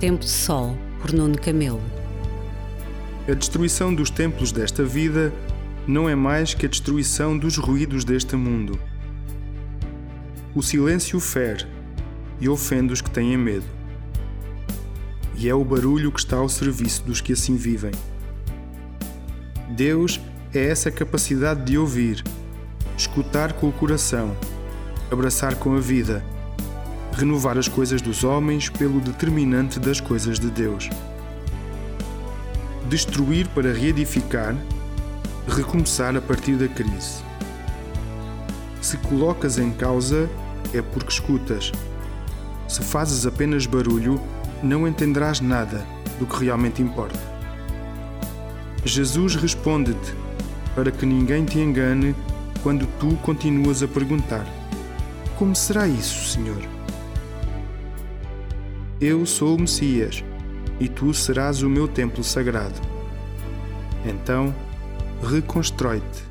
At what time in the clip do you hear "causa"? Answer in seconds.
39.70-40.30